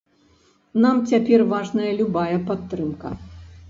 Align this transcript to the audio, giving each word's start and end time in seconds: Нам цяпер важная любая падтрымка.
Нам 0.85 1.03
цяпер 1.13 1.39
важная 1.53 1.95
любая 2.01 2.37
падтрымка. 2.53 3.19